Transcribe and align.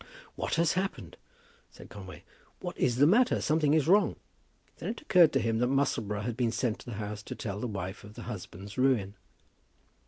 "What 0.35 0.55
has 0.55 0.73
happened?" 0.73 1.15
said 1.69 1.91
Conway. 1.91 2.23
"What 2.59 2.75
is 2.75 2.95
the 2.95 3.05
matter? 3.05 3.39
Something 3.39 3.75
is 3.75 3.87
wrong." 3.87 4.15
Then 4.77 4.89
it 4.89 5.01
occurred 5.03 5.31
to 5.33 5.39
him 5.39 5.59
that 5.59 5.69
Musselboro 5.69 6.23
had 6.23 6.35
been 6.35 6.51
sent 6.51 6.79
to 6.79 6.85
the 6.87 6.95
house 6.95 7.21
to 7.21 7.35
tell 7.35 7.59
the 7.59 7.67
wife 7.67 8.03
of 8.03 8.15
the 8.15 8.23
husband's 8.23 8.79
ruin. 8.79 9.13